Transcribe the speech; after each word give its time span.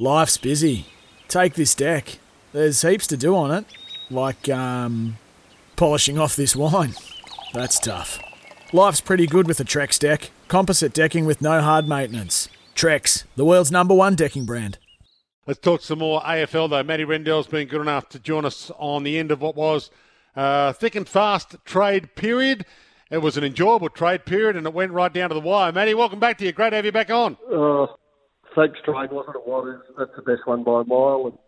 Life's 0.00 0.38
busy. 0.38 0.86
Take 1.28 1.52
this 1.52 1.74
deck. 1.74 2.20
There's 2.54 2.80
heaps 2.80 3.06
to 3.08 3.18
do 3.18 3.36
on 3.36 3.50
it, 3.50 3.66
like 4.10 4.48
um, 4.48 5.18
polishing 5.76 6.18
off 6.18 6.34
this 6.34 6.56
wine. 6.56 6.94
That's 7.52 7.78
tough. 7.78 8.18
Life's 8.72 9.02
pretty 9.02 9.26
good 9.26 9.46
with 9.46 9.60
a 9.60 9.64
Trex 9.64 9.98
deck. 9.98 10.30
Composite 10.48 10.94
decking 10.94 11.26
with 11.26 11.42
no 11.42 11.60
hard 11.60 11.86
maintenance. 11.86 12.48
Trex, 12.74 13.24
the 13.36 13.44
world's 13.44 13.70
number 13.70 13.92
one 13.92 14.14
decking 14.14 14.46
brand. 14.46 14.78
Let's 15.46 15.60
talk 15.60 15.82
some 15.82 15.98
more 15.98 16.22
AFL 16.22 16.70
though. 16.70 16.82
Matty 16.82 17.04
Rendell's 17.04 17.46
been 17.46 17.68
good 17.68 17.82
enough 17.82 18.08
to 18.08 18.18
join 18.18 18.46
us 18.46 18.70
on 18.78 19.02
the 19.02 19.18
end 19.18 19.30
of 19.30 19.42
what 19.42 19.54
was 19.54 19.90
uh, 20.34 20.72
thick 20.72 20.94
and 20.94 21.06
fast 21.06 21.56
trade 21.66 22.14
period. 22.14 22.64
It 23.10 23.18
was 23.18 23.36
an 23.36 23.44
enjoyable 23.44 23.90
trade 23.90 24.24
period 24.24 24.56
and 24.56 24.66
it 24.66 24.72
went 24.72 24.92
right 24.92 25.12
down 25.12 25.28
to 25.28 25.34
the 25.34 25.40
wire. 25.40 25.72
Matty, 25.72 25.92
welcome 25.92 26.20
back 26.20 26.38
to 26.38 26.46
you. 26.46 26.52
Great 26.52 26.70
to 26.70 26.76
have 26.76 26.86
you 26.86 26.92
back 26.92 27.10
on. 27.10 27.36
Uh, 27.52 27.88
thanks, 28.60 28.78
Train, 28.84 29.08
wasn't 29.10 29.36
it? 29.36 29.42
What 29.44 29.68
is 29.68 29.80
that's 29.98 30.10
the 30.16 30.22
best 30.22 30.46
one 30.46 30.62
by 30.64 30.82
a 30.82 30.84
mile, 30.84 31.32
and 31.32 31.38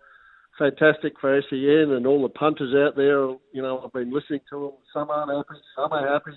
fantastic 0.59 1.15
for 1.21 1.41
SEN 1.49 1.93
and 1.93 2.07
all 2.07 2.23
the 2.23 2.29
punters 2.29 2.75
out 2.75 2.97
there. 2.97 3.29
You 3.53 3.63
know, 3.63 3.83
I've 3.85 3.93
been 3.93 4.13
listening 4.13 4.41
to 4.51 4.61
them. 4.61 4.73
Some 4.93 5.11
aren't 5.11 5.31
happy, 5.31 5.61
some 5.77 5.93
are 5.93 6.13
happy. 6.13 6.33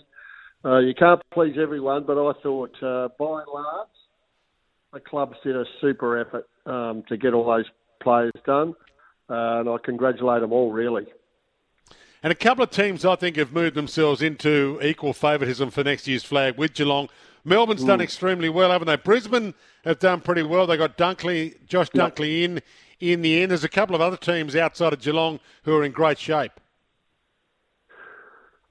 Uh, 0.63 0.79
you 0.79 0.93
can't 0.95 1.21
please 1.33 1.55
everyone, 1.61 2.05
but 2.05 2.13
I 2.13 2.33
thought 2.41 2.75
uh, 2.81 3.09
by 3.19 3.41
and 3.41 3.51
large, 3.53 3.87
the 4.93 4.99
clubs 4.99 5.35
did 5.43 5.55
a 5.55 5.63
super 5.79 6.19
effort 6.19 6.47
um, 6.65 7.03
to 7.07 7.17
get 7.17 7.33
all 7.33 7.45
those 7.45 7.65
players 8.01 8.33
done, 8.45 8.73
uh, 9.29 9.59
and 9.59 9.69
I 9.69 9.75
congratulate 9.83 10.41
them 10.41 10.53
all 10.53 10.71
really. 10.71 11.05
And 12.25 12.31
a 12.31 12.35
couple 12.35 12.63
of 12.63 12.71
teams 12.71 13.05
I 13.05 13.15
think 13.15 13.35
have 13.35 13.53
moved 13.53 13.75
themselves 13.75 14.23
into 14.23 14.79
equal 14.81 15.13
favouritism 15.13 15.69
for 15.69 15.83
next 15.83 16.07
year's 16.07 16.23
flag 16.23 16.57
with 16.57 16.73
Geelong. 16.73 17.07
Melbourne's 17.43 17.83
mm. 17.83 17.87
done 17.87 18.01
extremely 18.01 18.49
well, 18.49 18.71
haven't 18.71 18.87
they? 18.87 18.95
Brisbane 18.95 19.53
have 19.83 19.99
done 19.99 20.21
pretty 20.21 20.41
well. 20.41 20.65
They 20.65 20.75
got 20.75 20.97
Dunkley, 20.97 21.53
Josh 21.67 21.89
yep. 21.93 22.15
Dunkley 22.15 22.41
in 22.41 22.61
in 22.99 23.21
the 23.21 23.43
end. 23.43 23.51
There's 23.51 23.63
a 23.63 23.69
couple 23.69 23.93
of 23.93 24.01
other 24.01 24.17
teams 24.17 24.55
outside 24.55 24.91
of 24.91 25.01
Geelong 25.01 25.39
who 25.65 25.75
are 25.75 25.83
in 25.83 25.91
great 25.91 26.17
shape. 26.17 26.53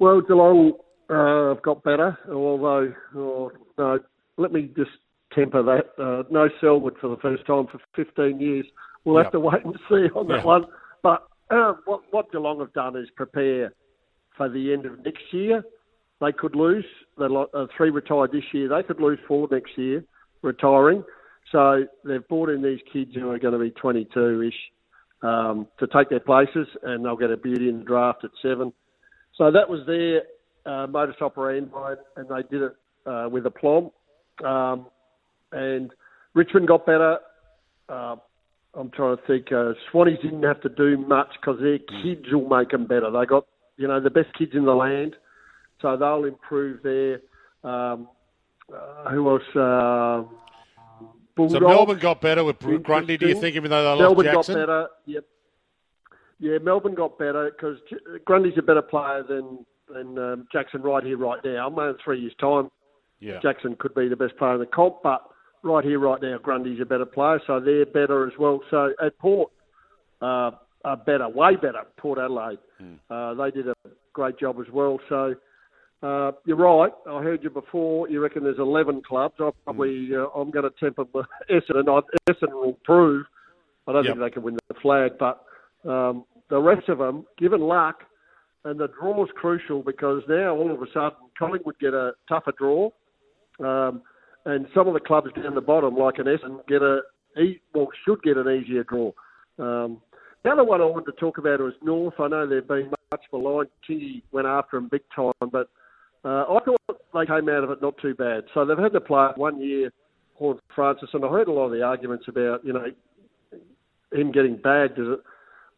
Well, 0.01 0.21
Geelong 0.21 0.73
uh, 1.09 1.51
have 1.51 1.63
got 1.63 1.85
better, 1.85 2.19
although 2.29 2.93
oh, 3.15 3.53
no, 3.79 4.01
let 4.37 4.53
me 4.53 4.69
just 4.77 4.91
temper 5.33 5.63
that. 5.63 5.91
Uh, 5.97 6.25
no 6.29 6.49
Selwood 6.61 6.97
for 7.01 7.07
the 7.07 7.19
first 7.19 7.47
time 7.47 7.69
for 7.69 7.81
15 7.95 8.41
years. 8.41 8.67
We'll 9.05 9.15
yep. 9.15 9.27
have 9.27 9.33
to 9.35 9.39
wait 9.39 9.65
and 9.65 9.79
see 9.89 10.11
on 10.13 10.27
that 10.27 10.45
one. 10.45 10.65
But 11.05 11.29
uh, 11.55 11.75
what, 11.85 12.03
what 12.11 12.33
Geelong 12.33 12.61
have 12.61 12.73
done 12.73 12.97
is 12.97 13.09
prepare 13.17 13.73
for 14.37 14.49
the 14.49 14.73
end 14.73 14.87
of 14.87 15.05
next 15.05 15.23
year. 15.33 15.63
They 16.21 16.33
could 16.33 16.55
lose. 16.55 16.85
The 17.19 17.47
uh, 17.55 17.67
three 17.77 17.91
retired 17.91 18.33
this 18.33 18.45
year. 18.53 18.69
They 18.69 18.83
could 18.83 19.01
lose 19.01 19.19
four 19.27 19.49
next 19.51 19.77
year, 19.77 20.05
retiring. 20.43 21.05
So 21.53 21.85
they've 22.05 22.27
brought 22.29 22.49
in 22.49 22.63
these 22.63 22.81
kids 22.93 23.11
who 23.15 23.31
are 23.31 23.39
going 23.39 23.53
to 23.53 23.59
be 23.59 23.71
22-ish 23.71 24.55
um, 25.23 25.67
to 25.79 25.87
take 25.87 26.11
their 26.11 26.21
places, 26.21 26.67
and 26.83 27.05
they'll 27.05 27.17
get 27.17 27.31
a 27.31 27.37
beauty 27.37 27.69
in 27.69 27.79
the 27.79 27.85
draft 27.85 28.25
at 28.25 28.31
seven. 28.43 28.73
So 29.37 29.51
that 29.51 29.69
was 29.69 29.81
their 29.87 30.23
uh, 30.67 30.87
modus 30.87 31.17
operandi, 31.21 31.95
and 32.17 32.29
they 32.29 32.43
did 32.51 32.63
it 32.63 32.77
uh, 33.07 33.29
with 33.31 33.47
aplomb. 33.47 33.91
Um, 34.45 34.87
and 35.53 35.91
Richmond 36.35 36.69
got 36.69 36.87
better. 36.87 37.19
Uh, 37.89 38.17
I'm 38.77 38.91
trying 38.91 39.17
to 39.17 39.23
think. 39.27 39.47
Uh, 39.53 39.73
Swannies 39.93 40.21
didn't 40.23 40.43
have 40.43 40.61
to 40.63 40.69
do 40.69 40.99
much 40.99 41.29
because 41.41 41.61
their 41.61 41.79
mm. 41.79 42.03
kids 42.03 42.33
will 42.33 42.49
make 42.49 42.71
them 42.71 42.87
better. 42.87 43.11
They 43.11 43.27
got, 43.27 43.47
you 43.77 43.89
know, 43.89 44.01
the 44.01 44.11
best 44.11 44.29
kids 44.37 44.53
in 44.55 44.65
the 44.65 44.75
land, 44.75 45.17
so 45.81 45.97
they'll 45.97 46.25
improve 46.25 46.83
their. 46.83 47.21
Um, 47.63 48.09
uh, 48.73 49.11
who 49.11 49.31
else? 49.31 49.43
Uh, 49.55 50.25
so 51.37 51.61
Melbourne 51.61 51.99
got 51.99 52.21
better 52.21 52.45
with 52.45 52.59
Grundy. 52.83 53.17
Do 53.17 53.29
you 53.29 53.41
think, 53.41 53.57
even 53.57 53.71
though 53.71 53.83
they 53.83 54.05
lost 54.05 54.23
Jackson? 54.23 54.55
Melbourne 54.55 54.67
got 54.67 54.67
better. 54.67 54.89
Yep. 55.07 55.25
Yeah, 56.41 56.59
Melbourne 56.59 56.95
got 56.95 57.19
better 57.19 57.51
because 57.51 57.79
Grundy's 58.25 58.59
a 58.59 58.63
better 58.63 58.83
player 58.83 59.25
than 59.29 59.65
than 59.93 60.19
um, 60.19 60.49
Jackson 60.53 60.83
right 60.83 61.05
here, 61.05 61.17
right 61.19 61.41
now. 61.45 61.67
I'm 61.69 61.79
in 61.79 61.97
three 62.05 62.21
years' 62.21 62.35
time. 62.41 62.71
Yeah. 63.21 63.39
Jackson 63.41 63.77
could 63.79 63.95
be 63.95 64.09
the 64.09 64.17
best 64.17 64.37
player 64.37 64.55
in 64.55 64.61
the 64.61 64.67
comp, 64.67 65.03
but 65.03 65.23
right 65.65 65.85
here, 65.85 65.99
right 65.99 66.21
now, 66.21 66.39
Grundy's 66.39 66.81
a 66.81 66.85
better 66.85 67.07
player, 67.07 67.41
so 67.47 67.59
they're 67.59 67.87
better 67.87 68.27
as 68.27 68.33
well. 68.39 68.61
So 68.71 68.93
at 69.05 69.19
Port, 69.19 69.51
uh, 70.21 70.53
are 70.85 70.97
better, 70.97 71.29
way 71.29 71.57
better. 71.57 71.83
Port 71.97 72.19
Adelaide, 72.19 72.59
mm. 72.81 72.99
uh, 73.11 73.35
they 73.43 73.51
did 73.51 73.69
a 73.69 73.75
great 74.13 74.39
job 74.39 74.57
as 74.61 74.73
well. 74.73 74.99
So 75.09 75.35
uh, 76.03 76.33
you're 76.45 76.57
right. 76.57 76.93
I 77.09 77.23
heard 77.23 77.43
you 77.43 77.51
before. 77.51 78.09
You 78.09 78.21
reckon 78.23 78.45
there's 78.45 78.59
11 78.59 79.03
clubs. 79.07 79.35
I 79.41 79.51
probably 79.65 80.09
mm. 80.11 80.25
uh, 80.25 80.39
I'm 80.39 80.51
going 80.51 80.71
to 80.71 80.79
temper 80.79 81.05
Essendon. 81.51 82.03
Essendon 82.29 82.53
will 82.53 82.79
prove. 82.85 83.25
I 83.87 83.93
don't 83.93 84.05
yep. 84.05 84.15
think 84.15 84.25
they 84.25 84.31
can 84.31 84.43
win 84.43 84.59
the 84.69 84.75
flag, 84.81 85.13
but 85.19 85.45
um, 85.89 86.25
the 86.49 86.59
rest 86.59 86.89
of 86.89 86.99
them, 86.99 87.27
given 87.39 87.61
luck, 87.61 87.97
and 88.65 88.81
the 88.81 88.89
draw 88.89 89.23
is 89.25 89.31
crucial 89.35 89.83
because 89.83 90.23
now 90.27 90.55
all 90.55 90.71
of 90.71 90.81
a 90.81 90.87
sudden 90.93 91.19
Collingwood 91.39 91.79
get 91.81 91.93
a 91.93 92.13
tougher 92.29 92.53
draw. 92.57 92.89
Um, 93.61 94.03
and 94.45 94.67
some 94.75 94.87
of 94.89 94.95
the 94.95 95.01
clubs 95.01 95.31
down 95.35 95.55
the 95.55 95.61
bottom, 95.61 95.97
like 95.97 96.19
an 96.19 96.27
Essendon, 96.27 96.67
get 96.69 96.83
a 96.83 97.01
well 97.75 97.89
should 98.05 98.23
get 98.23 98.37
an 98.37 98.49
easier 98.49 98.85
draw. 98.85 99.13
Um, 99.59 100.01
the 100.43 100.51
other 100.51 100.65
one 100.65 100.81
I 100.81 100.85
wanted 100.85 101.11
to 101.13 101.19
talk 101.19 101.39
about 101.39 101.61
was 101.61 101.73
North. 101.83 102.15
I 102.19 102.29
know 102.29 102.47
they've 102.47 102.67
been 102.67 102.91
much 103.11 103.23
maligned. 103.33 103.71
Kingy 103.89 104.23
went 104.33 104.47
after 104.47 104.77
them 104.77 104.89
big 104.91 105.03
time, 105.15 105.33
but 105.41 105.69
uh, 106.25 106.45
I 106.45 106.59
thought 106.65 107.01
they 107.15 107.27
came 107.27 107.49
out 107.49 107.65
of 107.65 107.71
it 107.71 107.83
not 107.83 107.97
too 107.99 108.15
bad. 108.15 108.45
So 108.53 108.65
they've 108.65 108.79
had 108.79 108.93
to 108.93 109.01
play 109.01 109.29
one 109.37 109.61
year, 109.61 109.91
Horn 110.35 110.59
Francis, 110.75 111.09
and 111.13 111.25
I 111.25 111.29
heard 111.29 111.49
a 111.49 111.53
lot 111.53 111.67
of 111.67 111.73
the 111.73 111.83
arguments 111.83 112.27
about 112.29 112.65
you 112.65 112.73
know 112.73 112.87
him 114.13 114.33
getting 114.33 114.57
bagged. 114.57 114.99
Is 114.99 115.07
it? 115.09 115.21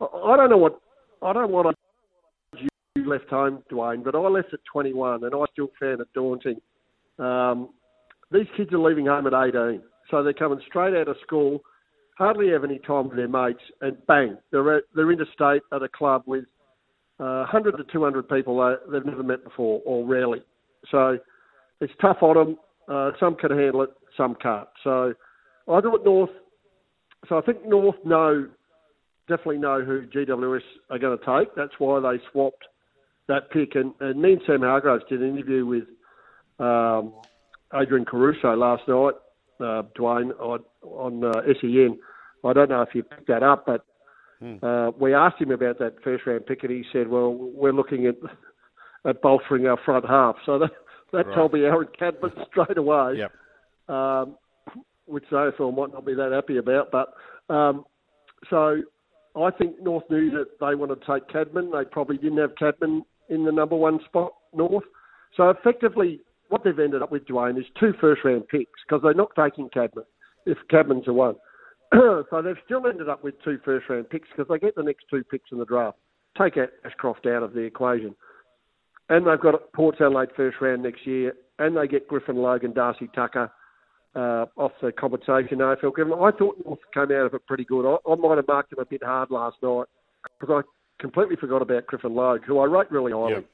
I 0.01 0.37
don't 0.37 0.51
know 0.51 0.59
what 0.59 0.81
I 1.23 1.33
don't 1.33 1.51
want 1.51 1.69
to 1.69 2.67
you 2.97 3.09
left 3.09 3.29
home, 3.31 3.63
Dwayne, 3.71 4.03
but 4.03 4.15
I 4.15 4.19
left 4.19 4.55
at 4.55 4.61
21, 4.73 5.25
and 5.25 5.35
I 5.35 5.45
still 5.53 5.71
found 5.79 6.01
it 6.01 6.09
daunting. 6.15 6.61
Um, 7.19 7.71
these 8.31 8.47
kids 8.57 8.73
are 8.73 8.79
leaving 8.79 9.07
home 9.07 9.27
at 9.27 9.35
18, 9.35 9.83
so 10.11 10.23
they're 10.23 10.33
coming 10.33 10.61
straight 10.67 10.95
out 10.95 11.09
of 11.09 11.17
school, 11.25 11.61
hardly 12.19 12.51
have 12.51 12.65
any 12.65 12.79
time 12.81 13.09
with 13.09 13.17
their 13.17 13.29
mates, 13.29 13.63
and 13.81 13.97
bang, 14.07 14.39
they're 14.51 14.79
at, 14.79 14.85
they're 14.95 15.13
interstate 15.13 15.63
at 15.73 15.83
a 15.83 15.89
club 15.89 16.23
with 16.27 16.45
uh, 17.21 17.47
100 17.51 17.77
to 17.77 17.85
200 17.93 18.29
people 18.29 18.79
they've 18.91 19.05
never 19.05 19.23
met 19.23 19.43
before 19.45 19.81
or 19.85 20.07
rarely. 20.07 20.43
So 20.91 21.19
it's 21.81 21.93
tough 22.01 22.19
on 22.21 22.37
them. 22.37 22.59
Uh, 22.89 23.11
some 23.19 23.35
can 23.37 23.51
handle 23.51 23.83
it, 23.83 23.91
some 24.17 24.37
can't. 24.37 24.69
So 24.85 25.15
I 25.69 25.81
thought 25.81 26.05
North. 26.05 26.31
So 27.29 27.39
I 27.39 27.41
think 27.41 27.67
North 27.67 27.97
know 28.05 28.49
definitely 29.29 29.59
know 29.59 29.83
who 29.83 30.07
GWS 30.07 30.61
are 30.91 30.99
going 30.99 31.19
to 31.19 31.25
take. 31.25 31.55
That's 31.57 31.73
why 31.79 32.01
they 32.01 32.23
swapped 32.31 32.65
that 33.29 33.51
pick. 33.51 33.75
And, 33.75 33.93
and 34.01 34.21
me 34.21 34.35
and 34.35 34.43
Sam 34.47 34.61
Hargraves 34.61 35.05
did 35.09 35.21
an 35.21 35.31
interview 35.31 35.67
with 35.67 35.85
um, 36.59 37.13
Adrian 37.75 38.05
Caruso 38.05 38.55
last 38.55 38.83
night, 38.89 39.15
uh, 39.61 39.83
Dwayne, 39.99 40.31
on, 40.41 40.61
on 40.83 41.25
uh, 41.25 41.41
SEN. 41.61 41.99
I 42.45 42.53
don't 42.53 42.71
know 42.71 42.83
if 42.83 42.95
you 42.95 43.03
picked 43.03 43.29
that 43.29 43.43
up, 43.43 43.67
but 43.67 43.85
hmm. 44.41 44.57
uh, 44.63 44.91
we 44.91 45.15
asked 45.15 45.41
him 45.41 45.51
about 45.51 45.79
that 45.79 45.97
first 46.05 46.27
round 46.27 46.47
pick, 46.47 46.63
and 46.63 46.73
he 46.73 46.85
said, 46.93 47.09
"Well, 47.09 47.35
we're 47.35 47.73
looking 47.73 48.07
at 48.07 48.17
at 49.09 49.23
bolstering 49.23 49.67
our 49.67 49.79
front 49.85 50.07
half." 50.07 50.37
So 50.45 50.59
that 50.59 50.71
that 51.13 51.27
right. 51.27 51.35
told 51.35 51.53
me 51.53 51.65
Aaron 51.65 51.89
Cadman 51.99 52.33
straight 52.51 52.79
away, 52.79 53.15
yep. 53.19 53.33
um, 53.89 54.37
which 55.07 55.25
the 55.31 55.37
AFL 55.37 55.77
might 55.77 55.93
not 55.93 56.07
be 56.07 56.15
that 56.15 56.33
happy 56.33 56.59
about. 56.59 56.91
But 56.93 57.15
um, 57.53 57.85
so 58.49 58.83
I 59.37 59.51
think 59.51 59.81
North 59.83 60.05
knew 60.11 60.31
that 60.31 60.61
they 60.61 60.75
wanted 60.75 61.01
to 61.01 61.13
take 61.13 61.29
Cadman. 61.29 61.71
They 61.71 61.85
probably 61.91 62.19
didn't 62.19 62.39
have 62.39 62.55
Cadman 62.57 63.05
in 63.29 63.45
the 63.45 63.53
number 63.53 63.77
one 63.77 63.99
spot, 64.05 64.33
North. 64.55 64.85
So 65.37 65.51
effectively, 65.51 66.21
what 66.49 66.65
they've 66.65 66.79
ended 66.79 67.03
up 67.03 67.13
with, 67.13 67.27
Dwayne, 67.27 67.59
is 67.59 67.67
two 67.79 67.93
first 68.01 68.23
round 68.25 68.49
picks 68.49 68.81
because 68.87 69.03
they're 69.03 69.15
not 69.15 69.33
taking 69.37 69.69
Cadman 69.69 70.05
if 70.47 70.59
Cadman's 70.71 71.09
a 71.09 71.13
one. 71.13 71.37
so 71.93 72.43
they've 72.43 72.57
still 72.65 72.87
ended 72.87 73.09
up 73.09 73.23
with 73.23 73.35
two 73.45 73.59
first 73.65 73.89
round 73.89 74.09
picks 74.11 74.29
because 74.29 74.49
they 74.49 74.59
get 74.59 74.75
the 74.75 74.83
next 74.83 75.05
two 75.11 75.25
picks 75.25 75.51
in 75.53 75.59
the 75.59 75.65
draft. 75.65 75.99
Take 76.39 76.55
Ashcroft 76.85 77.27
out 77.27 77.43
of 77.43 77.53
the 77.53 77.61
equation. 77.61 78.15
And 79.09 79.27
they've 79.27 79.41
got 79.41 79.73
Port 79.73 79.97
Adelaide 80.01 80.31
first 80.37 80.57
round 80.61 80.83
next 80.83 81.07
year, 81.07 81.35
and 81.59 81.77
they 81.77 81.87
get 81.87 82.09
Griffin 82.09 82.37
Logue, 82.37 82.63
Darcy 82.75 83.09
Tucker, 83.15 83.51
uh, 84.17 84.47
off 84.57 84.73
the 84.83 84.91
compensation 84.93 85.59
AFL. 85.59 85.93
I 86.27 86.37
thought 86.37 86.57
North 86.65 86.81
came 86.93 87.05
out 87.05 87.27
of 87.27 87.35
it 87.35 87.47
pretty 87.47 87.65
good. 87.65 87.87
I, 87.87 88.11
I 88.11 88.15
might 88.17 88.37
have 88.37 88.49
marked 88.49 88.73
him 88.73 88.81
a 88.81 88.85
bit 88.85 89.05
hard 89.05 89.31
last 89.31 89.57
night 89.63 89.87
because 90.41 90.65
I 90.65 91.01
completely 91.01 91.37
forgot 91.37 91.63
about 91.63 91.87
Griffin 91.87 92.15
Logue, 92.15 92.43
who 92.45 92.59
I 92.59 92.65
rate 92.65 92.91
really 92.91 93.13
highly. 93.13 93.35
Yep. 93.35 93.47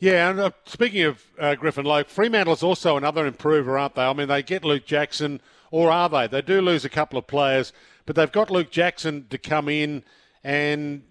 Yeah, 0.00 0.30
and 0.30 0.38
uh, 0.38 0.50
speaking 0.64 1.02
of 1.02 1.22
uh, 1.40 1.56
Griffin 1.56 1.84
Logue, 1.84 2.06
Fremantle 2.06 2.54
is 2.54 2.62
also 2.62 2.96
another 2.96 3.26
improver, 3.26 3.76
aren't 3.76 3.96
they? 3.96 4.02
I 4.02 4.12
mean, 4.12 4.28
they 4.28 4.42
get 4.44 4.64
Luke 4.64 4.86
Jackson, 4.86 5.40
or 5.72 5.90
are 5.90 6.08
they? 6.08 6.28
They 6.28 6.42
do 6.42 6.60
lose 6.60 6.84
a 6.84 6.88
couple 6.88 7.18
of 7.18 7.26
players, 7.26 7.72
but 8.06 8.14
they've 8.14 8.30
got 8.30 8.48
Luke 8.50 8.70
Jackson 8.70 9.26
to 9.30 9.38
come 9.38 9.68
in, 9.68 10.04
and 10.44 11.02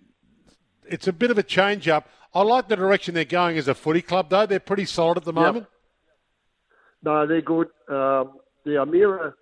it's 0.85 1.07
a 1.07 1.13
bit 1.13 1.31
of 1.31 1.37
a 1.37 1.43
change 1.43 1.89
up. 1.89 2.09
I 2.33 2.43
like 2.43 2.69
the 2.69 2.77
direction 2.77 3.13
they're 3.13 3.25
going 3.25 3.57
as 3.57 3.67
a 3.67 3.75
footy 3.75 4.01
club, 4.01 4.29
though. 4.29 4.45
They're 4.45 4.59
pretty 4.59 4.85
solid 4.85 5.17
at 5.17 5.25
the 5.25 5.33
moment. 5.33 5.65
Yep. 5.65 5.71
No, 7.03 7.27
they're 7.27 7.41
good. 7.41 7.67
Um, 7.89 8.39
the 8.63 8.77
O'Meara 8.77 9.33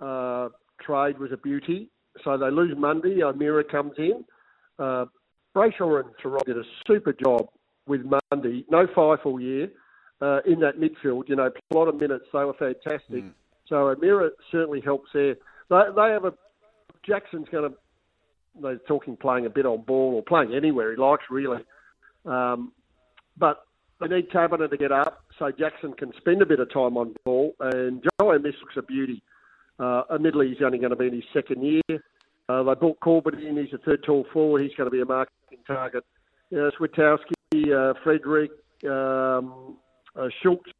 uh, 0.00 0.48
trade 0.80 1.18
was 1.18 1.30
a 1.32 1.36
beauty. 1.36 1.88
So 2.24 2.36
they 2.36 2.50
lose 2.50 2.76
Mundy. 2.76 3.22
O'Meara 3.22 3.64
comes 3.64 3.92
in. 3.96 4.24
Uh, 4.78 5.06
Brayshaw 5.54 6.00
and 6.00 6.10
Tarot 6.20 6.40
did 6.46 6.58
a 6.58 6.64
super 6.86 7.12
job 7.12 7.48
with 7.86 8.02
Mundy. 8.04 8.64
No 8.70 8.86
five 8.94 9.18
all 9.24 9.40
year 9.40 9.70
uh, 10.20 10.40
in 10.46 10.60
that 10.60 10.78
midfield. 10.78 11.28
You 11.28 11.36
know, 11.36 11.50
a 11.70 11.74
lot 11.74 11.88
of 11.88 12.00
minutes. 12.00 12.24
They 12.32 12.44
were 12.44 12.54
fantastic. 12.54 13.24
Mm. 13.24 13.32
So 13.68 13.88
O'Meara 13.88 14.30
certainly 14.50 14.80
helps 14.80 15.10
there. 15.12 15.36
They, 15.70 15.82
they 15.96 16.10
have 16.10 16.24
a 16.24 16.34
Jackson's 17.06 17.48
going 17.50 17.70
to. 17.70 17.76
They're 18.60 18.76
talking 18.86 19.16
playing 19.16 19.46
a 19.46 19.50
bit 19.50 19.64
on 19.64 19.80
ball 19.82 20.14
or 20.14 20.22
playing 20.22 20.54
anywhere 20.54 20.90
he 20.90 20.98
likes 20.98 21.24
really. 21.30 21.62
Um, 22.26 22.72
but 23.38 23.64
they 23.98 24.08
need 24.08 24.30
Taberner 24.30 24.68
to 24.68 24.76
get 24.76 24.92
up 24.92 25.24
so 25.38 25.50
Jackson 25.50 25.94
can 25.94 26.12
spend 26.18 26.42
a 26.42 26.46
bit 26.46 26.60
of 26.60 26.70
time 26.72 26.96
on 26.96 27.14
ball. 27.24 27.54
And 27.60 28.02
Jye 28.02 28.36
Amiss 28.36 28.54
looks 28.60 28.76
a 28.76 28.82
beauty. 28.82 29.22
Uh, 29.78 30.02
admittedly, 30.12 30.48
he's 30.48 30.62
only 30.64 30.78
going 30.78 30.90
to 30.90 30.96
be 30.96 31.06
in 31.06 31.14
his 31.14 31.24
second 31.32 31.62
year. 31.62 32.02
Uh, 32.48 32.62
they 32.62 32.74
brought 32.74 33.00
Corbett 33.00 33.34
in. 33.34 33.56
He's 33.56 33.72
a 33.72 33.78
third 33.78 34.02
tall 34.04 34.26
forward. 34.32 34.62
He's 34.62 34.74
going 34.74 34.88
to 34.88 34.90
be 34.90 35.00
a 35.00 35.06
marketing 35.06 35.58
target. 35.66 36.04
You 36.50 36.58
know, 36.58 36.70
Switkowski, 36.78 37.32
uh, 37.52 37.94
Frederick, 38.02 38.50
um, 38.84 39.76
uh, 40.16 40.28
Schultz, 40.42 40.70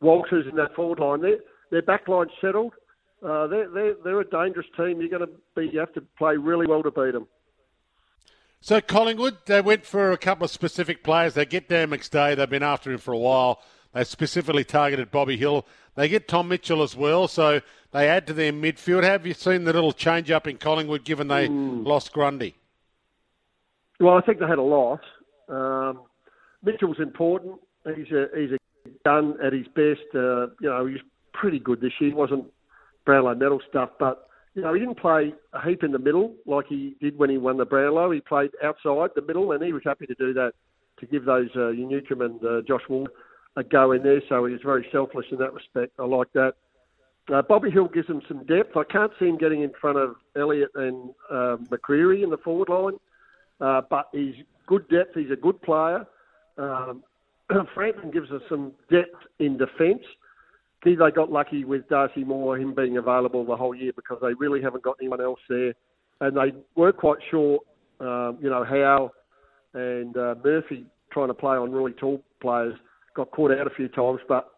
Walters 0.00 0.46
in 0.48 0.56
that 0.56 0.74
forward 0.74 0.98
line. 0.98 1.20
Their, 1.20 1.38
their 1.70 1.82
back 1.82 2.08
line 2.08 2.26
settled. 2.40 2.72
Uh, 3.24 3.46
they're, 3.46 3.68
they're, 3.68 3.94
they're 4.02 4.20
a 4.20 4.28
dangerous 4.28 4.66
team. 4.76 5.00
You're 5.00 5.08
going 5.08 5.26
to 5.26 5.32
be, 5.54 5.70
you 5.72 5.78
have 5.78 5.92
to 5.94 6.02
play 6.18 6.36
really 6.36 6.66
well 6.66 6.82
to 6.82 6.90
beat 6.90 7.12
them. 7.12 7.28
So 8.60 8.80
Collingwood, 8.80 9.38
they 9.46 9.60
went 9.60 9.84
for 9.84 10.12
a 10.12 10.16
couple 10.16 10.44
of 10.44 10.50
specific 10.50 11.02
players. 11.02 11.34
They 11.34 11.44
get 11.44 11.68
Dan 11.68 11.90
McStay. 11.90 12.36
They've 12.36 12.48
been 12.48 12.62
after 12.62 12.92
him 12.92 12.98
for 12.98 13.12
a 13.12 13.18
while. 13.18 13.60
They 13.92 14.04
specifically 14.04 14.64
targeted 14.64 15.10
Bobby 15.10 15.36
Hill. 15.36 15.66
They 15.94 16.08
get 16.08 16.26
Tom 16.26 16.48
Mitchell 16.48 16.82
as 16.82 16.96
well, 16.96 17.28
so 17.28 17.60
they 17.90 18.08
add 18.08 18.26
to 18.28 18.32
their 18.32 18.52
midfield. 18.52 19.02
Have 19.02 19.26
you 19.26 19.34
seen 19.34 19.64
the 19.64 19.72
little 19.72 19.92
change 19.92 20.30
up 20.30 20.46
in 20.46 20.56
Collingwood 20.56 21.04
given 21.04 21.28
they 21.28 21.48
mm. 21.48 21.84
lost 21.86 22.12
Grundy? 22.12 22.54
Well, 24.00 24.16
I 24.16 24.22
think 24.22 24.38
they 24.38 24.46
had 24.46 24.58
a 24.58 24.62
loss. 24.62 25.00
Um, 25.48 26.02
Mitchell's 26.64 27.00
important. 27.00 27.60
He's 27.84 28.12
a 28.12 28.26
he's 28.36 28.52
a 28.52 28.58
gun 29.04 29.36
at 29.44 29.52
his 29.52 29.66
best. 29.68 30.06
Uh, 30.14 30.48
you 30.60 30.68
know, 30.68 30.86
he's 30.86 31.00
pretty 31.32 31.58
good 31.58 31.80
this 31.80 31.92
year. 32.00 32.10
He 32.10 32.14
wasn't 32.14 32.44
Brownlow 33.04 33.34
medal 33.34 33.60
stuff, 33.68 33.90
but 33.98 34.28
you 34.54 34.62
know, 34.62 34.74
he 34.74 34.80
didn't 34.80 34.98
play 34.98 35.32
a 35.54 35.68
heap 35.68 35.82
in 35.82 35.92
the 35.92 35.98
middle 35.98 36.34
like 36.46 36.66
he 36.68 36.94
did 37.00 37.18
when 37.18 37.30
he 37.30 37.38
won 37.38 37.56
the 37.56 37.64
Brownlow. 37.64 38.10
He 38.10 38.20
played 38.20 38.50
outside 38.62 39.10
the 39.14 39.22
middle, 39.22 39.52
and 39.52 39.62
he 39.62 39.72
was 39.72 39.82
happy 39.84 40.06
to 40.06 40.14
do 40.14 40.32
that 40.34 40.52
to 41.00 41.06
give 41.06 41.24
those 41.24 41.48
uh, 41.56 41.70
Newcombe 41.70 42.22
and 42.22 42.44
uh, 42.44 42.62
Josh 42.66 42.82
Ward 42.88 43.10
a 43.56 43.64
go 43.64 43.92
in 43.92 44.02
there. 44.02 44.22
So 44.28 44.44
he 44.46 44.52
was 44.52 44.62
very 44.62 44.86
selfless 44.92 45.26
in 45.30 45.38
that 45.38 45.52
respect. 45.52 45.92
I 45.98 46.04
like 46.04 46.32
that. 46.34 46.54
Uh, 47.32 47.42
Bobby 47.42 47.70
Hill 47.70 47.88
gives 47.88 48.08
him 48.08 48.20
some 48.26 48.44
depth. 48.46 48.76
I 48.76 48.84
can't 48.84 49.12
see 49.18 49.26
him 49.26 49.38
getting 49.38 49.62
in 49.62 49.72
front 49.80 49.98
of 49.98 50.16
Elliott 50.36 50.70
and 50.74 51.10
uh, 51.30 51.56
McCreery 51.70 52.24
in 52.24 52.30
the 52.30 52.38
forward 52.38 52.68
line, 52.68 52.98
uh, 53.62 53.80
but 53.88 54.08
he's 54.12 54.34
good 54.66 54.86
depth. 54.90 55.14
He's 55.14 55.30
a 55.30 55.36
good 55.36 55.60
player. 55.62 56.04
Um, 56.58 57.02
Frampton 57.74 58.10
gives 58.10 58.30
us 58.30 58.42
some 58.48 58.72
depth 58.90 59.16
in 59.38 59.56
defence 59.56 60.02
they 60.84 61.10
got 61.14 61.30
lucky 61.30 61.64
with 61.64 61.88
Darcy 61.88 62.24
Moore, 62.24 62.56
him 62.58 62.74
being 62.74 62.96
available 62.96 63.44
the 63.44 63.56
whole 63.56 63.74
year 63.74 63.92
because 63.94 64.18
they 64.20 64.34
really 64.34 64.60
haven't 64.60 64.82
got 64.82 64.96
anyone 65.00 65.20
else 65.20 65.40
there, 65.48 65.74
and 66.20 66.36
they 66.36 66.52
weren't 66.74 66.96
quite 66.96 67.18
sure, 67.30 67.60
um, 68.00 68.38
you 68.40 68.50
know, 68.50 68.64
how 68.64 69.10
and 69.74 70.16
uh, 70.16 70.34
Murphy 70.44 70.84
trying 71.12 71.28
to 71.28 71.34
play 71.34 71.56
on 71.56 71.72
really 71.72 71.92
tall 71.92 72.22
players 72.40 72.74
got 73.14 73.30
caught 73.30 73.52
out 73.52 73.66
a 73.66 73.70
few 73.70 73.88
times, 73.88 74.20
but 74.28 74.50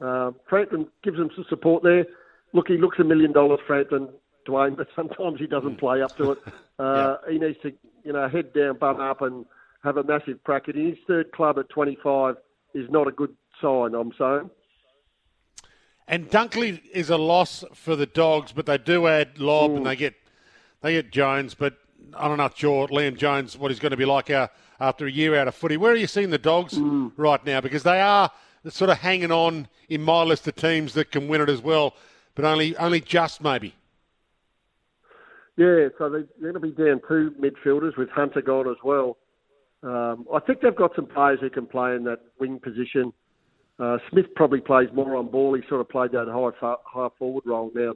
uh, 0.00 0.32
Frampton 0.48 0.88
gives 1.04 1.16
them 1.16 1.30
some 1.34 1.44
support 1.48 1.82
there. 1.82 2.06
Look, 2.52 2.68
he 2.68 2.78
looks 2.78 2.98
a 2.98 3.04
million 3.04 3.32
dollars, 3.32 3.60
Frampton 3.66 4.08
Dwayne, 4.48 4.76
but 4.76 4.88
sometimes 4.96 5.38
he 5.38 5.46
doesn't 5.46 5.76
mm. 5.76 5.78
play 5.78 6.02
up 6.02 6.16
to 6.16 6.32
it. 6.32 6.38
Uh, 6.80 7.16
yeah. 7.26 7.32
He 7.32 7.38
needs 7.40 7.58
to, 7.62 7.72
you 8.04 8.12
know, 8.12 8.28
head 8.28 8.52
down, 8.52 8.78
bum 8.78 9.00
up, 9.00 9.20
and 9.20 9.44
have 9.82 9.96
a 9.96 10.04
massive 10.04 10.40
crack 10.44 10.68
at 10.68 10.76
his 10.76 10.96
third 11.08 11.32
club 11.32 11.58
at 11.58 11.68
25 11.70 12.36
is 12.72 12.88
not 12.88 13.08
a 13.08 13.10
good 13.10 13.34
sign. 13.60 13.96
I'm 13.96 14.12
saying. 14.16 14.48
And 16.06 16.30
Dunkley 16.30 16.80
is 16.92 17.10
a 17.10 17.18
loss 17.18 17.64
for 17.74 17.96
the 17.96 18.06
Dogs, 18.06 18.52
but 18.52 18.66
they 18.66 18.78
do 18.78 19.06
add 19.08 19.38
Lobb 19.38 19.72
and 19.72 19.86
they 19.86 19.96
get 19.96 20.14
they 20.80 20.92
get 20.92 21.10
Jones. 21.10 21.54
But 21.54 21.76
I'm 22.14 22.36
not 22.36 22.56
sure 22.56 22.88
Liam 22.88 23.16
Jones 23.16 23.58
what 23.58 23.70
he's 23.70 23.80
going 23.80 23.90
to 23.90 23.96
be 23.96 24.06
like 24.06 24.30
uh, 24.30 24.48
after 24.80 25.06
a 25.06 25.10
year 25.10 25.34
out 25.34 25.48
of 25.48 25.54
footy. 25.54 25.76
Where 25.76 25.92
are 25.92 25.96
you 25.96 26.06
seeing 26.06 26.30
the 26.30 26.38
Dogs 26.38 26.74
mm. 26.74 27.12
right 27.16 27.44
now? 27.44 27.60
Because 27.60 27.82
they 27.82 28.00
are 28.00 28.30
sort 28.68 28.90
of 28.90 28.98
hanging 28.98 29.30
on 29.30 29.68
in 29.88 30.02
my 30.02 30.22
list 30.22 30.48
of 30.48 30.56
teams 30.56 30.94
that 30.94 31.10
can 31.10 31.28
win 31.28 31.40
it 31.40 31.48
as 31.48 31.60
well, 31.60 31.94
but 32.34 32.44
only 32.44 32.76
only 32.76 33.00
just 33.00 33.42
maybe. 33.42 33.74
Yeah, 35.58 35.88
so 35.98 36.08
they're 36.08 36.24
going 36.40 36.54
to 36.54 36.60
be 36.60 36.70
down 36.70 37.00
two 37.08 37.34
midfielders 37.40 37.96
with 37.98 38.08
Hunter 38.10 38.40
gone 38.40 38.70
as 38.70 38.76
well. 38.84 39.18
Um, 39.82 40.24
I 40.32 40.38
think 40.38 40.60
they've 40.60 40.74
got 40.74 40.92
some 40.94 41.06
players 41.06 41.40
who 41.40 41.50
can 41.50 41.66
play 41.66 41.96
in 41.96 42.04
that 42.04 42.20
wing 42.38 42.60
position. 42.62 43.12
Uh, 43.80 43.98
Smith 44.08 44.26
probably 44.36 44.60
plays 44.60 44.88
more 44.94 45.16
on 45.16 45.28
ball. 45.28 45.54
He 45.54 45.62
sort 45.68 45.80
of 45.80 45.88
played 45.88 46.12
that 46.12 46.28
high 46.28 46.76
high 46.84 47.08
forward 47.18 47.42
role 47.44 47.72
now. 47.74 47.94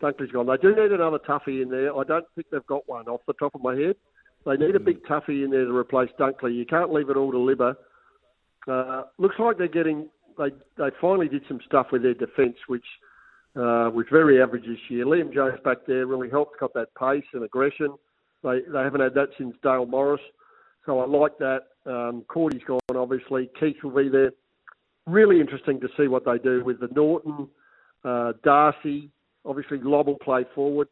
Dunkley's 0.00 0.30
gone. 0.30 0.46
They 0.46 0.56
do 0.56 0.74
need 0.74 0.92
another 0.92 1.18
toughie 1.18 1.62
in 1.62 1.68
there. 1.68 1.94
I 1.96 2.04
don't 2.04 2.24
think 2.36 2.46
they've 2.50 2.66
got 2.66 2.88
one 2.88 3.08
off 3.08 3.20
the 3.26 3.34
top 3.34 3.56
of 3.56 3.60
my 3.60 3.74
head. 3.74 3.96
They 4.46 4.56
need 4.56 4.76
a 4.76 4.80
big 4.80 5.02
toughie 5.02 5.44
in 5.44 5.50
there 5.50 5.64
to 5.64 5.76
replace 5.76 6.10
Dunkley. 6.18 6.54
You 6.54 6.64
can't 6.64 6.92
leave 6.92 7.10
it 7.10 7.16
all 7.16 7.32
to 7.32 7.38
Libba. 7.38 7.74
Uh, 8.68 9.02
looks 9.18 9.36
like 9.40 9.58
they're 9.58 9.66
getting. 9.66 10.08
They 10.38 10.50
they 10.78 10.90
finally 11.00 11.28
did 11.28 11.42
some 11.48 11.58
stuff 11.66 11.88
with 11.90 12.02
their 12.02 12.14
defence, 12.14 12.56
which 12.68 12.86
uh, 13.56 13.90
was 13.92 14.06
very 14.10 14.40
average 14.40 14.64
this 14.64 14.78
year. 14.88 15.04
Liam 15.04 15.32
Jones 15.32 15.58
back 15.64 15.78
there 15.86 16.06
really 16.06 16.30
helped. 16.30 16.60
Got 16.60 16.74
that 16.74 16.94
pace 16.98 17.24
and 17.32 17.44
aggression. 17.44 17.94
They 18.42 18.60
they 18.72 18.78
haven't 18.78 19.00
had 19.00 19.14
that 19.14 19.30
since 19.38 19.54
Dale 19.62 19.86
Morris. 19.86 20.20
So 20.86 21.00
I 21.00 21.06
like 21.06 21.36
that. 21.38 21.60
Um, 21.86 22.24
Cordy's 22.28 22.62
gone, 22.64 22.80
obviously. 22.94 23.50
Keath 23.58 23.76
will 23.82 23.90
be 23.90 24.08
there 24.08 24.30
really 25.06 25.40
interesting 25.40 25.80
to 25.80 25.88
see 25.96 26.08
what 26.08 26.24
they 26.24 26.38
do 26.38 26.64
with 26.64 26.80
the 26.80 26.88
Naughton, 26.94 27.48
uh, 28.04 28.32
Darcy. 28.44 29.10
Obviously, 29.44 29.78
Lobb 29.78 30.06
will 30.06 30.18
play 30.18 30.44
forward. 30.54 30.88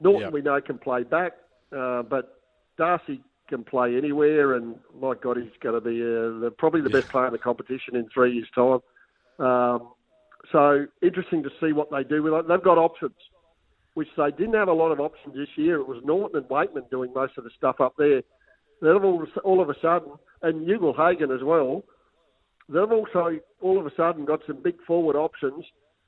Naughton, 0.00 0.22
yep. 0.22 0.32
we 0.32 0.42
know, 0.42 0.60
can 0.60 0.78
play 0.78 1.04
back, 1.04 1.32
uh, 1.76 2.02
but 2.02 2.40
Darcy 2.76 3.20
can 3.48 3.64
play 3.64 3.96
anywhere. 3.96 4.54
And 4.54 4.76
my 5.00 5.14
God, 5.14 5.36
he's 5.36 5.50
going 5.60 5.74
to 5.74 5.80
be 5.80 6.00
uh, 6.02 6.40
the, 6.40 6.52
probably 6.58 6.80
the 6.80 6.90
best 6.90 7.08
player 7.08 7.26
in 7.26 7.32
the 7.32 7.38
competition 7.38 7.96
in 7.96 8.08
three 8.12 8.34
years' 8.34 8.48
time. 8.54 8.80
Um, 9.38 9.92
so 10.52 10.86
interesting 11.02 11.42
to 11.42 11.50
see 11.60 11.72
what 11.72 11.90
they 11.90 12.04
do 12.04 12.22
with 12.22 12.32
it. 12.34 12.48
They've 12.48 12.62
got 12.62 12.78
options, 12.78 13.16
which 13.94 14.08
they 14.16 14.30
didn't 14.30 14.54
have 14.54 14.68
a 14.68 14.72
lot 14.72 14.92
of 14.92 15.00
options 15.00 15.34
this 15.34 15.48
year. 15.56 15.76
It 15.76 15.88
was 15.88 16.02
Naughton 16.04 16.36
and 16.36 16.48
Weightman 16.48 16.90
doing 16.90 17.12
most 17.14 17.38
of 17.38 17.44
the 17.44 17.50
stuff 17.56 17.80
up 17.80 17.94
there. 17.98 18.22
Then 18.80 18.92
all, 18.92 19.26
all 19.44 19.62
of 19.62 19.70
a 19.70 19.74
sudden, 19.80 20.12
and 20.42 20.68
Ugle-Hagan 20.68 21.30
as 21.30 21.42
well, 21.42 21.84
They've 22.68 22.90
also 22.90 23.38
all 23.60 23.78
of 23.78 23.86
a 23.86 23.94
sudden 23.96 24.24
got 24.24 24.40
some 24.46 24.62
big 24.62 24.76
forward 24.86 25.16
options. 25.16 25.64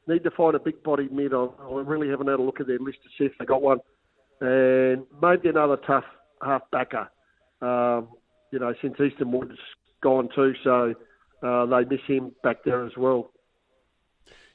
Need 0.06 0.24
to 0.24 0.30
find 0.30 0.54
a 0.54 0.60
big 0.60 0.82
body 0.82 1.08
mid. 1.10 1.34
I, 1.34 1.48
really 1.70 2.08
haven't 2.08 2.28
had 2.28 2.38
a 2.38 2.42
look 2.42 2.60
at 2.60 2.66
their 2.66 2.78
list 2.78 2.98
to 3.02 3.08
see 3.18 3.26
if 3.26 3.32
they 3.38 3.44
got 3.44 3.60
one, 3.60 3.78
and 4.40 5.04
maybe 5.20 5.48
another 5.48 5.76
tough 5.86 6.04
half 6.42 6.62
backer. 6.70 7.08
Um, 7.60 8.08
you 8.52 8.58
know, 8.58 8.72
since 8.80 8.94
Easton 9.00 9.32
Wood's 9.32 9.58
gone 10.02 10.28
too, 10.34 10.54
so 10.62 10.94
uh, 11.42 11.66
they 11.66 11.84
miss 11.84 12.00
him 12.06 12.32
back 12.42 12.58
there 12.64 12.86
as 12.86 12.92
well. 12.96 13.30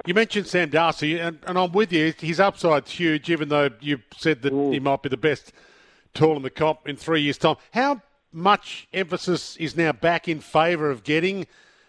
You 0.05 0.13
mentioned 0.13 0.48
Sam 0.48 0.70
Darcy, 0.70 1.20
and, 1.20 1.38
and, 1.46 1.58
I'm 1.58 1.72
with 1.72 1.93
you. 1.93 2.13
His 2.20 2.39
upside's 2.39 2.91
huge, 2.91 3.29
even 3.29 3.50
though 3.50 3.70
you 3.79 4.00
said 4.17 4.41
that 4.41 4.51
Ooh. 4.51 4.72
he 4.72 4.79
mm. 4.79 4.84
might 4.84 5.03
be 5.03 5.10
the 5.10 5.17
best 5.17 5.53
tall 6.13 6.36
in 6.36 6.41
the 6.41 6.50
comp 6.50 6.88
in 6.88 6.96
three 6.96 7.22
years' 7.22 7.38
time. 7.38 7.58
How 7.74 8.01
much 8.34 8.88
emphasis 8.93 9.55
is 9.58 9.75
now 9.75 9.91
back 9.91 10.27
in 10.27 10.39
favour 10.39 10.89
of 10.89 11.03
getting 11.03 11.46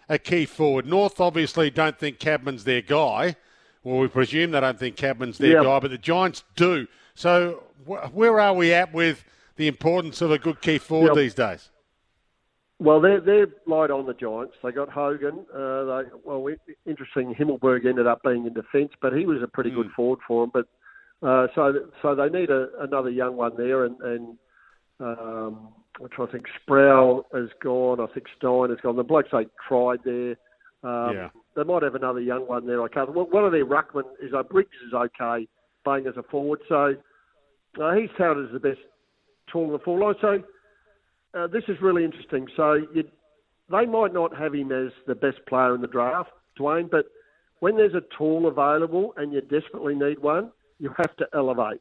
a 0.08 0.18
key 0.18 0.44
forward. 0.44 0.86
North 0.86 1.20
obviously 1.20 1.70
don't 1.70 1.98
think 1.98 2.18
Cadman's 2.18 2.64
their 2.64 2.82
guy. 2.82 3.36
Well, 3.82 3.98
we 3.98 4.08
presume 4.08 4.50
they 4.52 4.60
don't 4.60 4.78
think 4.78 4.96
Cadman's 4.96 5.38
their 5.38 5.52
yep. 5.52 5.64
guy, 5.64 5.78
but 5.80 5.90
the 5.90 5.98
Giants 5.98 6.44
do. 6.54 6.86
So 7.14 7.64
wh- 7.86 8.14
where 8.14 8.38
are 8.38 8.54
we 8.54 8.72
at 8.72 8.92
with 8.92 9.24
the 9.56 9.68
importance 9.68 10.20
of 10.20 10.30
a 10.30 10.38
good 10.38 10.60
key 10.60 10.78
forward 10.78 11.08
yep. 11.08 11.16
these 11.16 11.34
days? 11.34 11.70
Well, 12.82 13.00
they're 13.00 13.20
they're 13.20 13.46
light 13.66 13.92
on 13.92 14.06
the 14.06 14.14
Giants. 14.14 14.54
They 14.62 14.72
got 14.72 14.88
Hogan. 14.88 15.46
Uh, 15.54 15.84
they 15.84 16.02
well, 16.24 16.48
interesting. 16.84 17.32
Himmelberg 17.32 17.86
ended 17.86 18.08
up 18.08 18.22
being 18.24 18.44
in 18.44 18.52
defence, 18.52 18.90
but 19.00 19.12
he 19.12 19.24
was 19.24 19.40
a 19.40 19.46
pretty 19.46 19.70
mm. 19.70 19.76
good 19.76 19.90
forward 19.94 20.18
for 20.26 20.42
them. 20.44 20.50
But 20.52 21.26
uh, 21.26 21.46
so 21.54 21.72
so 22.02 22.16
they 22.16 22.28
need 22.28 22.50
a, 22.50 22.68
another 22.80 23.10
young 23.10 23.36
one 23.36 23.52
there, 23.56 23.84
and 23.84 24.00
and 24.00 24.38
um, 24.98 25.68
which 26.00 26.14
I 26.18 26.26
think 26.26 26.46
Sproul 26.60 27.24
has 27.32 27.50
gone. 27.62 28.00
I 28.00 28.12
think 28.12 28.26
Stein 28.36 28.70
has 28.70 28.80
gone. 28.82 28.96
The 28.96 29.04
blokes 29.04 29.28
they 29.30 29.46
tried 29.68 30.00
there. 30.04 30.34
Um, 30.82 31.14
yeah. 31.14 31.28
They 31.54 31.62
might 31.62 31.84
have 31.84 31.94
another 31.94 32.20
young 32.20 32.48
one 32.48 32.66
there. 32.66 32.82
I 32.82 32.88
can't. 32.88 33.14
One 33.14 33.44
of 33.44 33.52
their 33.52 33.64
ruckman 33.64 34.04
is 34.20 34.32
uh, 34.36 34.42
Briggs 34.42 34.70
is 34.88 34.92
okay, 34.92 35.46
playing 35.84 36.08
as 36.08 36.16
a 36.16 36.24
forward. 36.24 36.58
So 36.68 36.96
uh, 37.80 37.94
he's 37.94 38.10
touted 38.18 38.46
as 38.46 38.52
the 38.52 38.58
best 38.58 38.80
tall 39.52 39.66
in 39.66 39.72
the 39.72 39.78
forward 39.78 40.04
line. 40.04 40.14
So 40.20 40.44
uh, 41.34 41.46
this 41.46 41.64
is 41.68 41.76
really 41.80 42.04
interesting. 42.04 42.46
So 42.56 42.74
you, 42.94 43.04
they 43.70 43.86
might 43.86 44.12
not 44.12 44.36
have 44.36 44.54
him 44.54 44.72
as 44.72 44.92
the 45.06 45.14
best 45.14 45.38
player 45.48 45.74
in 45.74 45.80
the 45.80 45.86
draft, 45.86 46.30
Dwayne, 46.58 46.90
but 46.90 47.06
when 47.60 47.76
there's 47.76 47.94
a 47.94 48.02
tall 48.16 48.46
available 48.46 49.14
and 49.16 49.32
you 49.32 49.40
desperately 49.40 49.94
need 49.94 50.18
one, 50.18 50.50
you 50.78 50.92
have 50.96 51.16
to 51.16 51.26
elevate. 51.32 51.80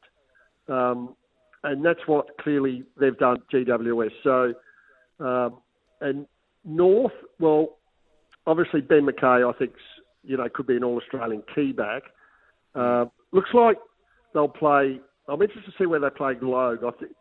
Um, 0.68 1.16
and 1.64 1.84
that's 1.84 2.00
what 2.06 2.38
clearly 2.40 2.84
they've 3.00 3.18
done 3.18 3.38
GWS. 3.54 4.12
So, 4.24 4.54
um, 5.20 5.58
and 6.00 6.26
North, 6.64 7.14
well, 7.40 7.78
obviously 8.48 8.82
Ben 8.82 9.06
McKay, 9.06 9.48
I 9.48 9.58
think, 9.58 9.74
you 10.24 10.38
know, 10.38 10.48
could 10.54 10.68
be 10.68 10.78
an 10.78 10.84
All-Australian 10.84 11.44
key 11.54 11.72
back. 11.72 12.04
Uh, 12.74 13.06
looks 13.32 13.50
like 13.54 13.78
they'll 14.34 14.48
play. 14.48 15.00
I'm 15.28 15.42
interested 15.42 15.66
to 15.66 15.78
see 15.78 15.86
where 15.86 16.00
they 16.00 16.10
play 16.10 16.36
Logue. 16.42 16.84
I 16.84 16.92
think 16.92 17.12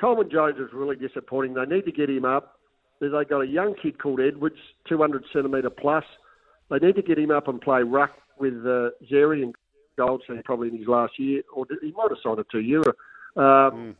Coleman 0.00 0.30
Jones 0.30 0.56
is 0.58 0.72
really 0.72 0.96
disappointing. 0.96 1.54
They 1.54 1.64
need 1.64 1.84
to 1.84 1.92
get 1.92 2.08
him 2.08 2.24
up. 2.24 2.58
They've 3.00 3.10
got 3.10 3.40
a 3.40 3.46
young 3.46 3.74
kid 3.80 3.98
called 4.00 4.20
Edwards, 4.20 4.56
200 4.88 5.24
centimetre 5.32 5.70
plus. 5.70 6.04
They 6.70 6.78
need 6.78 6.96
to 6.96 7.02
get 7.02 7.18
him 7.18 7.30
up 7.30 7.48
and 7.48 7.60
play 7.60 7.82
ruck 7.82 8.10
with 8.38 8.54
uh, 8.64 8.90
Xerri 9.10 9.42
and 9.42 9.54
Goldstein 9.96 10.42
probably 10.44 10.68
in 10.68 10.78
his 10.78 10.86
last 10.86 11.18
year, 11.18 11.42
or 11.54 11.66
he 11.80 11.92
might 11.92 12.10
have 12.10 12.18
signed 12.22 12.38
a 12.38 12.44
two-year. 12.50 12.82
Um, 13.36 13.44
mm. 13.44 13.94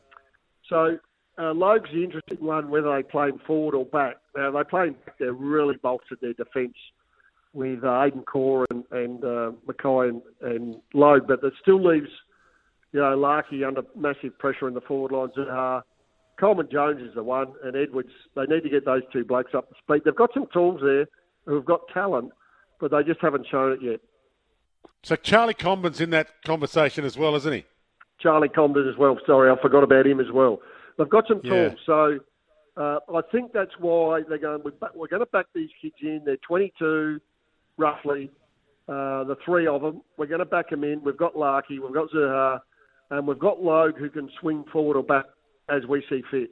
So 0.68 0.98
uh, 1.38 1.54
Logue's 1.54 1.90
the 1.92 2.04
interesting 2.04 2.44
one, 2.44 2.70
whether 2.70 2.94
they 2.94 3.02
play 3.02 3.28
him 3.28 3.40
forward 3.46 3.74
or 3.74 3.84
back. 3.84 4.16
Now, 4.36 4.50
they 4.50 4.64
play 4.64 4.88
him 4.88 4.96
back, 5.04 5.18
they're 5.18 5.32
really 5.32 5.76
bolstered 5.76 6.18
their 6.20 6.34
defence 6.34 6.76
with 7.52 7.82
uh, 7.84 8.02
Aidan 8.04 8.22
Corr 8.22 8.64
and, 8.70 8.84
and 8.90 9.24
uh, 9.24 9.52
McKay 9.66 10.10
and, 10.10 10.22
and 10.42 10.76
Logue, 10.94 11.26
but 11.26 11.40
that 11.40 11.52
still 11.60 11.82
leaves, 11.82 12.10
you 12.92 13.00
know, 13.00 13.16
Larkey 13.16 13.64
under 13.64 13.82
massive 13.96 14.38
pressure 14.38 14.68
in 14.68 14.74
the 14.74 14.80
forward 14.80 15.12
line. 15.12 15.28
Zurhaar. 15.36 15.82
Coleman 16.38 16.68
Jones 16.70 17.02
is 17.02 17.14
the 17.14 17.22
one, 17.22 17.52
and 17.64 17.74
Edwards. 17.76 18.10
They 18.36 18.42
need 18.42 18.62
to 18.62 18.70
get 18.70 18.84
those 18.84 19.02
two 19.12 19.24
blokes 19.24 19.54
up 19.54 19.68
to 19.68 19.74
speed. 19.82 20.02
They've 20.04 20.14
got 20.14 20.30
some 20.32 20.46
tools 20.52 20.80
there 20.82 21.06
who've 21.46 21.64
got 21.64 21.80
talent, 21.92 22.30
but 22.80 22.92
they 22.92 23.02
just 23.02 23.20
haven't 23.20 23.46
shown 23.50 23.72
it 23.72 23.82
yet. 23.82 24.00
So 25.02 25.16
Charlie 25.16 25.54
Comben's 25.54 26.00
in 26.00 26.10
that 26.10 26.42
conversation 26.44 27.04
as 27.04 27.18
well, 27.18 27.34
isn't 27.34 27.52
he? 27.52 27.64
Charlie 28.20 28.48
Comben 28.48 28.88
as 28.88 28.96
well. 28.96 29.18
Sorry, 29.26 29.50
I 29.50 29.60
forgot 29.60 29.82
about 29.82 30.06
him 30.06 30.20
as 30.20 30.30
well. 30.32 30.60
They've 30.96 31.08
got 31.08 31.26
some 31.28 31.42
tools, 31.42 31.74
yeah. 31.76 31.86
so 31.86 32.18
uh, 32.76 32.98
I 33.12 33.20
think 33.32 33.52
that's 33.52 33.72
why 33.78 34.22
they're 34.28 34.38
going. 34.38 34.62
We're 34.94 35.08
going 35.08 35.20
to 35.20 35.26
back 35.26 35.46
these 35.54 35.70
kids 35.80 35.94
in. 36.02 36.22
They're 36.24 36.36
22, 36.38 37.20
roughly. 37.76 38.30
Uh, 38.88 39.24
the 39.24 39.36
three 39.44 39.66
of 39.66 39.82
them. 39.82 40.02
We're 40.16 40.26
going 40.26 40.38
to 40.38 40.46
back 40.46 40.70
them 40.70 40.82
in. 40.82 41.02
We've 41.02 41.16
got 41.16 41.36
Larkey, 41.36 41.78
we've 41.78 41.92
got 41.92 42.10
Zurhaar, 42.10 42.60
and 43.10 43.26
we've 43.26 43.38
got 43.38 43.62
Logue 43.62 43.96
who 43.96 44.10
can 44.10 44.30
swing 44.40 44.64
forward 44.72 44.96
or 44.96 45.02
back 45.02 45.24
as 45.68 45.86
we 45.86 46.02
see 46.08 46.22
fit. 46.30 46.50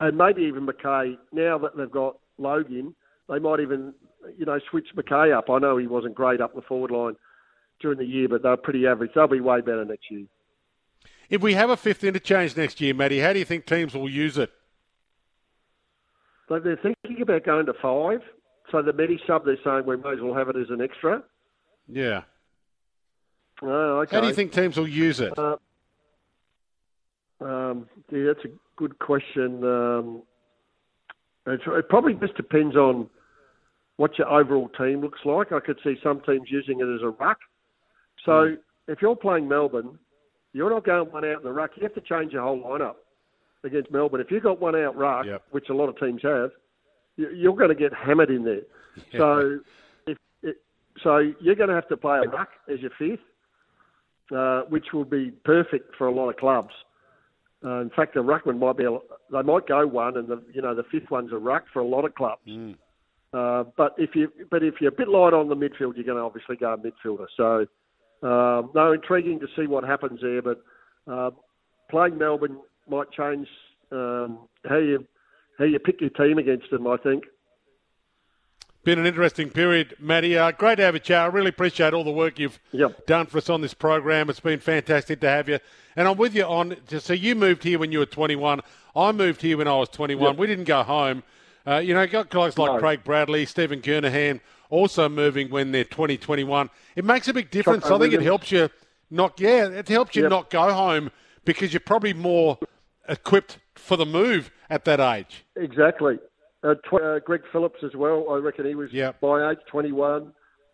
And 0.00 0.16
maybe 0.18 0.42
even 0.42 0.66
McKay. 0.66 1.16
Now 1.32 1.58
that 1.58 1.76
they've 1.76 1.90
got 1.90 2.18
Logue 2.38 2.70
in, 2.70 2.94
they 3.28 3.38
might 3.38 3.60
even, 3.60 3.94
you 4.38 4.44
know, 4.44 4.60
switch 4.70 4.88
McKay 4.94 5.36
up. 5.36 5.48
I 5.48 5.58
know 5.58 5.76
he 5.78 5.86
wasn't 5.86 6.14
great 6.14 6.40
up 6.40 6.54
the 6.54 6.62
forward 6.62 6.90
line 6.90 7.14
during 7.80 7.98
the 7.98 8.04
year, 8.04 8.28
but 8.28 8.42
they're 8.42 8.56
pretty 8.56 8.86
average. 8.86 9.12
They'll 9.14 9.26
be 9.26 9.40
way 9.40 9.60
better 9.60 9.84
next 9.84 10.10
year. 10.10 10.26
If 11.28 11.42
we 11.42 11.54
have 11.54 11.70
a 11.70 11.76
fifth 11.76 12.04
interchange 12.04 12.56
next 12.56 12.80
year, 12.80 12.94
Matty, 12.94 13.20
how 13.20 13.32
do 13.32 13.38
you 13.38 13.44
think 13.44 13.66
teams 13.66 13.94
will 13.94 14.08
use 14.08 14.38
it? 14.38 14.52
So 16.48 16.60
they're 16.60 16.76
thinking 16.76 17.22
about 17.22 17.44
going 17.44 17.66
to 17.66 17.74
five. 17.82 18.20
So 18.70 18.82
the 18.82 18.92
medi 18.92 19.20
sub, 19.26 19.44
they're 19.44 19.58
saying 19.64 19.86
we 19.86 19.96
may 19.96 20.12
as 20.12 20.20
well 20.20 20.34
have 20.34 20.48
it 20.48 20.56
as 20.56 20.70
an 20.70 20.80
extra. 20.80 21.22
Yeah. 21.88 22.22
Oh, 23.62 24.00
okay. 24.00 24.16
How 24.16 24.20
do 24.20 24.28
you 24.28 24.34
think 24.34 24.52
teams 24.52 24.76
will 24.76 24.88
use 24.88 25.20
it? 25.20 25.36
Uh, 25.38 25.56
um, 27.40 27.86
yeah, 28.10 28.24
that's 28.26 28.44
a 28.44 28.48
good 28.76 28.98
question. 28.98 29.62
Um, 29.64 30.22
it 31.46 31.88
probably 31.88 32.14
just 32.14 32.36
depends 32.36 32.76
on 32.76 33.08
what 33.96 34.18
your 34.18 34.28
overall 34.28 34.68
team 34.70 35.00
looks 35.00 35.20
like. 35.24 35.52
I 35.52 35.60
could 35.60 35.78
see 35.84 35.96
some 36.02 36.20
teams 36.22 36.48
using 36.50 36.80
it 36.80 36.94
as 36.94 37.02
a 37.02 37.10
ruck. 37.10 37.38
So 38.24 38.32
mm. 38.32 38.56
if 38.88 39.00
you're 39.00 39.16
playing 39.16 39.48
Melbourne, 39.48 39.98
you're 40.52 40.70
not 40.70 40.84
going 40.84 41.10
one 41.12 41.24
out 41.24 41.38
in 41.38 41.42
the 41.44 41.52
ruck. 41.52 41.72
You 41.76 41.82
have 41.84 41.94
to 41.94 42.00
change 42.00 42.32
your 42.32 42.42
whole 42.42 42.60
lineup 42.62 42.94
against 43.64 43.90
Melbourne. 43.90 44.20
If 44.20 44.30
you've 44.30 44.42
got 44.42 44.60
one 44.60 44.74
out 44.74 44.96
ruck, 44.96 45.26
yep. 45.26 45.42
which 45.50 45.68
a 45.68 45.74
lot 45.74 45.88
of 45.88 45.98
teams 45.98 46.22
have, 46.22 46.50
you're 47.16 47.56
going 47.56 47.68
to 47.68 47.74
get 47.74 47.92
hammered 47.94 48.30
in 48.30 48.44
there. 48.44 48.62
Yeah. 49.12 49.18
So, 49.18 49.58
if 50.06 50.18
it, 50.42 50.56
so 51.02 51.18
you're 51.40 51.54
going 51.54 51.68
to 51.68 51.74
have 51.74 51.88
to 51.88 51.96
play 51.96 52.20
a 52.24 52.28
ruck 52.28 52.48
as 52.72 52.80
your 52.80 52.90
fifth, 52.98 53.20
uh, 54.34 54.62
which 54.68 54.86
will 54.92 55.04
be 55.04 55.30
perfect 55.44 55.94
for 55.96 56.06
a 56.06 56.12
lot 56.12 56.30
of 56.30 56.36
clubs. 56.36 56.72
Uh, 57.64 57.80
in 57.80 57.90
fact, 57.96 58.14
the 58.14 58.20
ruckman 58.20 58.58
might 58.58 58.76
be 58.76 58.84
a, 58.84 58.98
they 59.32 59.42
might 59.42 59.66
go 59.66 59.86
one, 59.86 60.16
and 60.16 60.28
the 60.28 60.42
you 60.52 60.62
know 60.62 60.74
the 60.74 60.84
fifth 60.90 61.10
one's 61.10 61.32
a 61.32 61.36
ruck 61.36 61.64
for 61.72 61.80
a 61.80 61.86
lot 61.86 62.04
of 62.04 62.14
clubs. 62.14 62.42
Mm. 62.46 62.76
Uh, 63.32 63.64
but 63.76 63.94
if 63.98 64.10
you 64.14 64.30
but 64.50 64.62
if 64.62 64.74
you're 64.80 64.92
a 64.92 64.96
bit 64.96 65.08
light 65.08 65.32
on 65.32 65.48
the 65.48 65.56
midfield, 65.56 65.94
you're 65.96 66.04
going 66.04 66.16
to 66.16 66.22
obviously 66.22 66.56
go 66.56 66.74
a 66.74 66.78
midfielder. 66.78 67.26
So 67.36 67.66
um, 68.26 68.70
no, 68.74 68.92
intriguing 68.92 69.40
to 69.40 69.46
see 69.56 69.66
what 69.66 69.84
happens 69.84 70.20
there. 70.22 70.42
But 70.42 70.62
uh, 71.10 71.30
playing 71.90 72.18
Melbourne 72.18 72.58
might 72.88 73.10
change 73.10 73.48
um, 73.90 74.48
how 74.64 74.78
you 74.78 75.06
how 75.58 75.64
you 75.64 75.78
pick 75.78 76.00
your 76.00 76.10
team 76.10 76.38
against 76.38 76.70
them. 76.70 76.86
I 76.86 76.96
think. 76.98 77.24
Been 78.86 79.00
an 79.00 79.06
interesting 79.06 79.50
period, 79.50 79.96
Matty. 79.98 80.38
Uh, 80.38 80.52
great 80.52 80.76
to 80.76 80.84
have 80.84 80.94
you, 80.94 81.00
chat. 81.00 81.24
I 81.24 81.26
really 81.26 81.48
appreciate 81.48 81.92
all 81.92 82.04
the 82.04 82.12
work 82.12 82.38
you've 82.38 82.60
yep. 82.70 83.04
done 83.04 83.26
for 83.26 83.38
us 83.38 83.50
on 83.50 83.60
this 83.60 83.74
program. 83.74 84.30
It's 84.30 84.38
been 84.38 84.60
fantastic 84.60 85.18
to 85.22 85.28
have 85.28 85.48
you. 85.48 85.58
And 85.96 86.06
I'm 86.06 86.16
with 86.16 86.36
you 86.36 86.44
on. 86.44 86.76
So 87.00 87.12
you 87.12 87.34
moved 87.34 87.64
here 87.64 87.80
when 87.80 87.90
you 87.90 87.98
were 87.98 88.06
21. 88.06 88.60
I 88.94 89.10
moved 89.10 89.42
here 89.42 89.58
when 89.58 89.66
I 89.66 89.74
was 89.74 89.88
21. 89.88 90.24
Yep. 90.24 90.36
We 90.38 90.46
didn't 90.46 90.66
go 90.66 90.84
home. 90.84 91.24
Uh, 91.66 91.78
you 91.78 91.94
know, 91.94 92.06
got 92.06 92.30
guys 92.30 92.56
like 92.58 92.74
no. 92.74 92.78
Craig 92.78 93.02
Bradley, 93.02 93.44
Stephen 93.44 93.82
Kernahan, 93.82 94.38
also 94.70 95.08
moving 95.08 95.50
when 95.50 95.72
they're 95.72 95.82
2021. 95.82 96.70
it 96.94 97.04
makes 97.04 97.26
a 97.26 97.34
big 97.34 97.50
difference. 97.50 97.86
I 97.86 97.98
think 97.98 98.14
it 98.14 98.22
helps 98.22 98.52
you 98.52 98.70
not, 99.10 99.40
yeah, 99.40 99.66
it 99.66 99.88
helps 99.88 100.14
you 100.14 100.22
yep. 100.22 100.30
not 100.30 100.48
go 100.48 100.72
home 100.72 101.10
because 101.44 101.72
you're 101.72 101.80
probably 101.80 102.14
more 102.14 102.56
equipped 103.08 103.58
for 103.74 103.96
the 103.96 104.06
move 104.06 104.52
at 104.70 104.84
that 104.84 105.00
age. 105.00 105.44
Exactly. 105.56 106.20
Uh, 106.62 106.74
tw- 106.74 107.02
uh, 107.02 107.18
Greg 107.20 107.42
Phillips 107.52 107.78
as 107.84 107.94
well. 107.94 108.26
I 108.30 108.36
reckon 108.36 108.66
he 108.66 108.74
was 108.74 108.92
yep. 108.92 109.16
my 109.22 109.50
age, 109.50 109.58
21. 109.70 110.32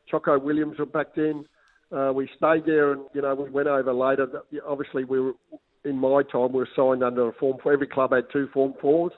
Choco 0.09 0.39
Williams 0.39 0.79
were 0.79 0.87
back 0.87 1.15
then. 1.15 1.45
Uh, 1.95 2.13
we 2.15 2.29
stayed 2.37 2.65
there, 2.65 2.93
and 2.93 3.03
you 3.13 3.21
know 3.21 3.35
we 3.35 3.51
went 3.51 3.69
over 3.69 3.93
later. 3.93 4.27
Obviously, 4.67 5.05
we 5.05 5.21
were 5.21 5.33
in 5.85 5.99
my 5.99 6.23
time 6.23 6.53
we 6.53 6.61
were 6.61 6.69
signed 6.75 7.03
under 7.03 7.29
a 7.29 7.33
form. 7.35 7.59
For 7.63 7.73
every 7.73 7.87
club 7.87 8.13
had 8.13 8.25
two 8.33 8.49
form 8.55 8.75
fours 8.81 9.13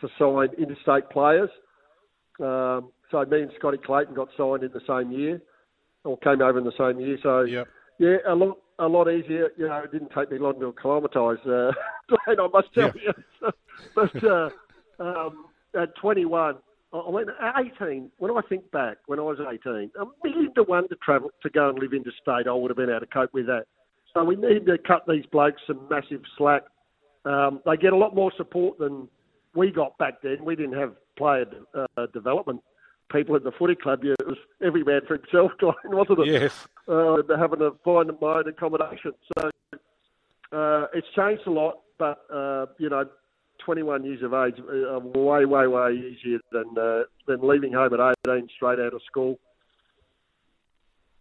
to 0.00 0.08
sign 0.18 0.48
interstate 0.58 1.08
players. 1.10 1.50
Um, 2.40 2.90
so 3.10 3.24
me 3.24 3.42
and 3.42 3.50
Scotty 3.58 3.78
Clayton 3.78 4.14
got 4.14 4.28
signed 4.36 4.62
in 4.62 4.70
the 4.72 4.80
same 4.86 5.12
year, 5.12 5.40
or 6.04 6.18
came 6.18 6.42
over 6.42 6.58
in 6.58 6.64
the 6.64 6.72
same 6.78 7.00
year. 7.00 7.18
So 7.22 7.42
yep. 7.42 7.68
yeah, 7.98 8.16
a 8.28 8.34
lot 8.34 8.58
a 8.78 8.86
lot 8.86 9.08
easier. 9.10 9.50
You 9.56 9.68
know, 9.68 9.78
it 9.78 9.92
didn't 9.92 10.12
take 10.14 10.30
me 10.30 10.38
long 10.38 10.60
to 10.60 10.68
acclimatise. 10.68 11.44
Uh, 11.46 11.72
I 12.26 12.48
must 12.52 12.72
tell 12.74 12.92
you. 12.94 13.50
but 13.94 14.24
uh, 14.24 14.50
um, 14.98 15.46
at 15.74 15.94
21, 15.96 16.56
I 16.92 17.08
went 17.08 17.28
18. 17.82 18.10
When 18.18 18.36
I 18.36 18.40
think 18.48 18.70
back, 18.70 18.98
when 19.06 19.18
I 19.18 19.22
was 19.22 19.38
18, 19.40 19.90
a 19.98 20.04
million 20.24 20.54
to 20.54 20.62
one 20.64 20.88
to 20.88 20.96
travel 20.96 21.30
to 21.42 21.50
go 21.50 21.68
and 21.68 21.78
live 21.78 21.92
interstate, 21.92 22.48
I 22.48 22.52
would 22.52 22.70
have 22.70 22.76
been 22.76 22.90
able 22.90 23.00
to 23.00 23.06
cope 23.06 23.32
with 23.32 23.46
that. 23.46 23.64
So 24.12 24.24
we 24.24 24.36
need 24.36 24.66
to 24.66 24.76
cut 24.78 25.04
these 25.06 25.24
blokes 25.26 25.62
some 25.66 25.86
massive 25.88 26.22
slack. 26.36 26.62
Um, 27.24 27.60
they 27.64 27.76
get 27.76 27.92
a 27.92 27.96
lot 27.96 28.14
more 28.14 28.32
support 28.36 28.78
than 28.78 29.08
we 29.54 29.70
got 29.70 29.96
back 29.98 30.22
then. 30.22 30.44
We 30.44 30.56
didn't 30.56 30.78
have 30.78 30.94
player 31.16 31.44
uh, 31.74 32.06
development 32.12 32.60
people 33.10 33.36
at 33.36 33.44
the 33.44 33.52
footy 33.52 33.74
club, 33.74 34.04
it 34.04 34.16
was 34.26 34.38
every 34.64 34.82
man 34.82 35.00
for 35.06 35.16
himself, 35.16 35.52
wasn't 35.84 36.20
it? 36.20 36.26
Yes. 36.26 36.68
Uh, 36.88 37.16
having 37.36 37.58
to 37.60 37.72
find 37.84 38.10
my 38.20 38.38
own 38.38 38.48
accommodation. 38.48 39.12
So 39.36 39.50
uh, 40.52 40.86
it's 40.94 41.06
changed 41.14 41.42
a 41.46 41.50
lot, 41.50 41.80
but, 41.98 42.24
uh, 42.32 42.66
you 42.78 42.88
know, 42.88 43.04
21 43.64 44.04
years 44.04 44.22
of 44.22 44.34
age, 44.34 44.56
uh, 44.60 44.98
way, 44.98 45.44
way, 45.44 45.66
way 45.66 45.92
easier 45.92 46.38
than 46.52 46.76
uh, 46.78 47.02
than 47.26 47.46
leaving 47.46 47.72
home 47.72 47.92
at 47.94 48.16
18 48.28 48.48
straight 48.54 48.78
out 48.78 48.94
of 48.94 49.00
school. 49.06 49.38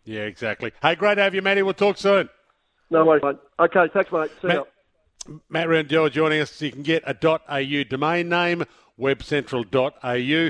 Yeah, 0.05 0.21
exactly. 0.21 0.71
Hey, 0.81 0.95
great 0.95 1.15
to 1.15 1.21
have 1.21 1.35
you, 1.35 1.41
Matty. 1.41 1.61
We'll 1.61 1.73
talk 1.73 1.97
soon. 1.97 2.29
No 2.89 3.05
worries, 3.05 3.21
mate. 3.23 3.37
Okay, 3.59 3.85
thanks, 3.93 4.11
mate. 4.11 4.31
See 4.41 4.47
Matt, 4.47 4.67
you. 5.27 5.41
Matt 5.49 5.69
Rendell 5.69 6.09
joining 6.09 6.41
us. 6.41 6.61
You 6.61 6.71
can 6.71 6.81
get 6.81 7.03
a 7.05 7.15
.au 7.23 7.83
domain 7.83 8.29
name 8.29 8.65
webcentral.au. 8.99 10.49